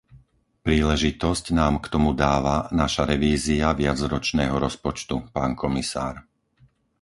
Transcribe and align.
Príležitosť 0.67 1.45
nám 1.59 1.73
k 1.83 1.93
tomu 1.93 2.09
dáva 2.23 2.57
naša 2.81 3.03
revízia 3.11 3.67
viacročného 3.81 4.55
rozpočtu, 4.65 5.15
pán 5.35 5.51
komisár. 5.61 6.15